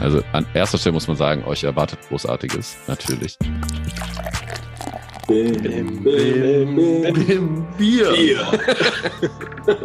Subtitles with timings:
[0.00, 3.36] Also an erster Stelle muss man sagen, euch erwartet Großartiges, natürlich.
[5.28, 8.12] Bim, bim, bim, bim, Bier.
[8.12, 8.46] Bier.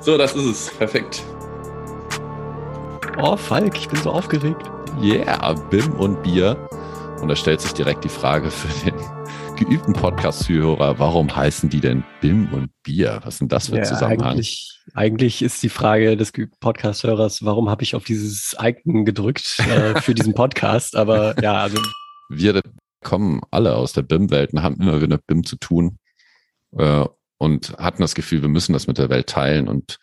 [0.00, 0.70] so, das ist es.
[0.78, 1.22] Perfekt.
[3.20, 4.62] Oh, Falk, ich bin so aufgeregt.
[5.02, 6.56] Yeah, Bim und Bier.
[7.20, 8.94] Und da stellt sich direkt die Frage für den
[9.56, 13.20] geübten Podcast-Zuhörer, warum heißen die denn BIM und Bier?
[13.24, 14.32] Was ist denn das für ein ja, Zusammenhang?
[14.32, 20.00] Eigentlich, eigentlich ist die Frage des Podcast-Hörers, warum habe ich auf dieses Icon gedrückt äh,
[20.00, 20.94] für diesen Podcast?
[20.96, 21.82] Aber ja, also.
[22.30, 22.62] Wir
[23.02, 25.98] kommen alle aus der BIM-Welt und haben immer wieder mit BIM zu tun
[26.78, 27.04] äh,
[27.38, 29.98] und hatten das Gefühl, wir müssen das mit der Welt teilen und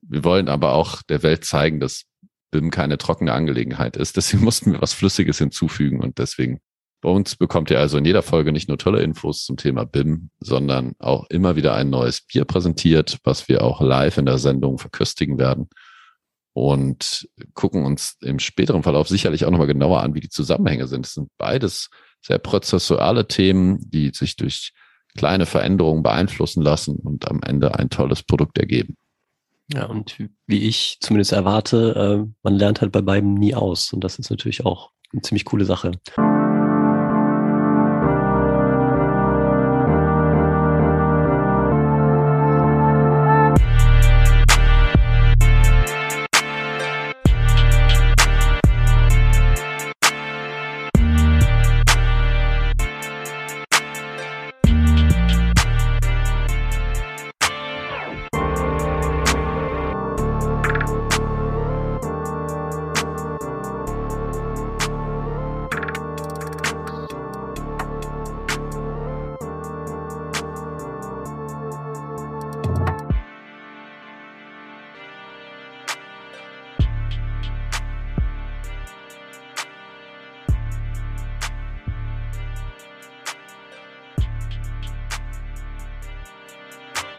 [0.00, 2.04] wir wollen aber auch der Welt zeigen, dass
[2.52, 4.16] BIM keine trockene Angelegenheit ist.
[4.16, 6.60] Deswegen mussten wir was Flüssiges hinzufügen und deswegen
[7.00, 10.30] bei uns bekommt ihr also in jeder Folge nicht nur tolle Infos zum Thema BIM,
[10.40, 14.78] sondern auch immer wieder ein neues Bier präsentiert, was wir auch live in der Sendung
[14.78, 15.68] verköstigen werden
[16.56, 21.04] und gucken uns im späteren Verlauf sicherlich auch nochmal genauer an, wie die Zusammenhänge sind.
[21.04, 21.90] Es sind beides
[22.22, 24.72] sehr prozessuale Themen, die sich durch
[25.18, 28.96] kleine Veränderungen beeinflussen lassen und am Ende ein tolles Produkt ergeben.
[29.70, 30.16] Ja, und
[30.46, 33.92] wie ich zumindest erwarte, äh, man lernt halt bei beiden nie aus.
[33.92, 35.92] Und das ist natürlich auch eine ziemlich coole Sache.